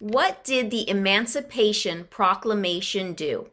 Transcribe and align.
What 0.00 0.44
did 0.44 0.70
the 0.70 0.88
Emancipation 0.88 2.04
Proclamation 2.08 3.12
do? 3.12 3.50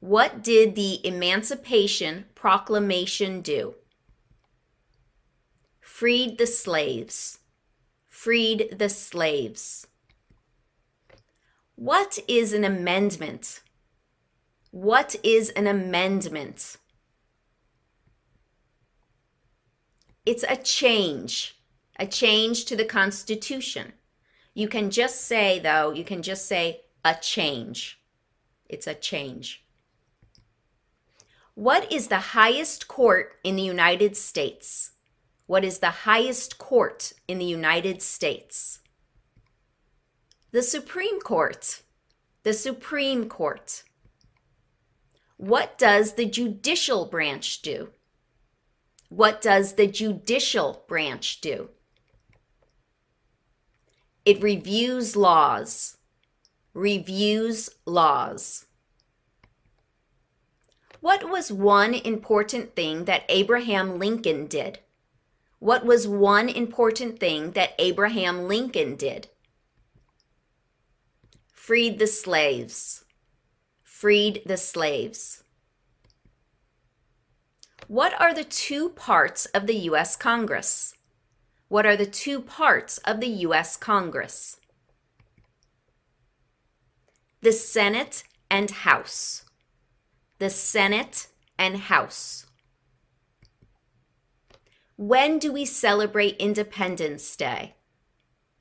What 0.00 0.42
did 0.42 0.74
the 0.74 0.98
Emancipation 1.06 2.24
Proclamation 2.34 3.42
do? 3.42 3.76
Freed 5.80 6.38
the 6.38 6.48
slaves. 6.48 7.38
Freed 8.08 8.74
the 8.76 8.88
slaves. 8.88 9.86
What 11.76 12.18
is 12.26 12.52
an 12.52 12.64
amendment? 12.64 13.60
What 14.72 15.14
is 15.22 15.50
an 15.50 15.68
amendment? 15.68 16.76
It's 20.26 20.44
a 20.48 20.56
change, 20.56 21.56
a 22.00 22.06
change 22.08 22.64
to 22.64 22.74
the 22.74 22.84
Constitution. 22.84 23.92
You 24.54 24.68
can 24.68 24.90
just 24.90 25.22
say, 25.22 25.58
though, 25.58 25.92
you 25.92 26.04
can 26.04 26.22
just 26.22 26.46
say 26.46 26.82
a 27.04 27.14
change. 27.14 28.00
It's 28.68 28.86
a 28.86 28.94
change. 28.94 29.64
What 31.54 31.90
is 31.92 32.08
the 32.08 32.18
highest 32.18 32.88
court 32.88 33.34
in 33.44 33.56
the 33.56 33.62
United 33.62 34.16
States? 34.16 34.92
What 35.46 35.64
is 35.64 35.78
the 35.78 35.90
highest 35.90 36.58
court 36.58 37.12
in 37.28 37.38
the 37.38 37.44
United 37.44 38.00
States? 38.00 38.80
The 40.50 40.62
Supreme 40.62 41.20
Court. 41.20 41.82
The 42.42 42.52
Supreme 42.52 43.28
Court. 43.28 43.82
What 45.36 45.76
does 45.76 46.14
the 46.14 46.26
judicial 46.26 47.06
branch 47.06 47.62
do? 47.62 47.90
What 49.08 49.42
does 49.42 49.74
the 49.74 49.86
judicial 49.86 50.84
branch 50.88 51.40
do? 51.40 51.70
It 54.24 54.40
reviews 54.40 55.16
laws. 55.16 55.96
Reviews 56.74 57.70
laws. 57.84 58.66
What 61.00 61.28
was 61.28 61.50
one 61.50 61.94
important 61.94 62.76
thing 62.76 63.06
that 63.06 63.24
Abraham 63.28 63.98
Lincoln 63.98 64.46
did? 64.46 64.78
What 65.58 65.84
was 65.84 66.06
one 66.06 66.48
important 66.48 67.18
thing 67.18 67.52
that 67.52 67.74
Abraham 67.78 68.46
Lincoln 68.46 68.94
did? 68.94 69.28
Freed 71.52 71.98
the 71.98 72.06
slaves. 72.06 73.04
Freed 73.82 74.42
the 74.46 74.56
slaves. 74.56 75.42
What 77.88 78.20
are 78.20 78.32
the 78.32 78.44
two 78.44 78.90
parts 78.90 79.46
of 79.46 79.66
the 79.66 79.76
U.S. 79.90 80.14
Congress? 80.14 80.94
What 81.72 81.86
are 81.86 81.96
the 81.96 82.04
two 82.04 82.42
parts 82.42 82.98
of 82.98 83.20
the 83.20 83.34
U.S. 83.48 83.78
Congress? 83.78 84.60
The 87.40 87.52
Senate 87.52 88.24
and 88.50 88.70
House. 88.70 89.46
The 90.38 90.50
Senate 90.50 91.28
and 91.58 91.78
House. 91.78 92.44
When 94.96 95.38
do 95.38 95.50
we 95.50 95.64
celebrate 95.64 96.36
Independence 96.36 97.34
Day? 97.36 97.76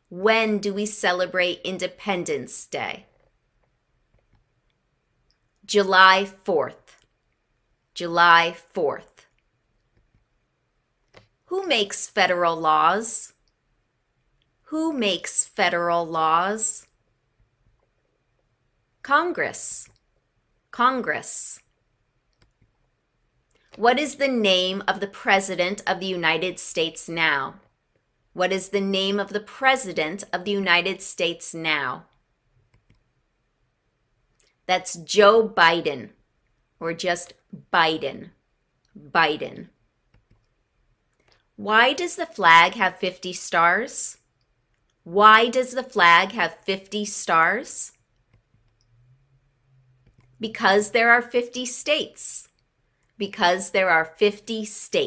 When 0.07 0.59
do 0.59 0.73
we 0.73 0.85
celebrate 0.85 1.59
Independence 1.65 2.65
Day? 2.65 3.07
July 5.65 6.29
4th. 6.45 6.95
July 7.93 8.55
4th. 8.73 9.20
Who 11.51 11.67
makes 11.67 12.07
federal 12.07 12.55
laws? 12.55 13.33
Who 14.67 14.93
makes 14.93 15.43
federal 15.43 16.05
laws? 16.07 16.87
Congress. 19.03 19.89
Congress. 20.71 21.59
What 23.75 23.99
is 23.99 24.15
the 24.15 24.29
name 24.29 24.81
of 24.87 25.01
the 25.01 25.07
President 25.07 25.83
of 25.85 25.99
the 25.99 26.05
United 26.05 26.57
States 26.57 27.09
now? 27.09 27.55
What 28.31 28.53
is 28.53 28.69
the 28.69 28.79
name 28.79 29.19
of 29.19 29.33
the 29.33 29.41
President 29.41 30.23
of 30.31 30.45
the 30.45 30.51
United 30.51 31.01
States 31.01 31.53
now? 31.53 32.05
That's 34.67 34.95
Joe 34.95 35.49
Biden, 35.49 36.11
or 36.79 36.93
just 36.93 37.33
Biden. 37.73 38.29
Biden. 38.97 39.67
Why 41.55 41.93
does 41.93 42.15
the 42.15 42.25
flag 42.25 42.73
have 42.73 42.97
50 42.97 43.33
stars? 43.33 44.17
Why 45.03 45.47
does 45.49 45.71
the 45.71 45.83
flag 45.83 46.31
have 46.31 46.57
50 46.63 47.05
stars? 47.05 47.91
Because 50.39 50.91
there 50.91 51.11
are 51.11 51.21
50 51.21 51.65
states. 51.65 52.49
Because 53.17 53.71
there 53.71 53.89
are 53.89 54.05
50 54.05 54.65
states. 54.65 55.01